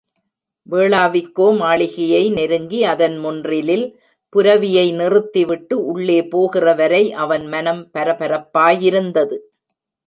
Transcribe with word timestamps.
வேளாவிக்கோ 0.67 1.47
மாளிகையை 1.57 2.21
நெருங்கி 2.31 2.79
அதன் 2.83 3.17
முன்றிலில் 3.17 3.85
புரவியை 4.35 4.87
நிறுத்திவிட்டு 4.95 5.77
உள்ளே 5.85 6.19
போகிறவரை 6.27 7.03
அவன் 7.23 7.47
மனம் 7.47 7.83
பரபரப்பாயிருந்தது. 7.93 9.37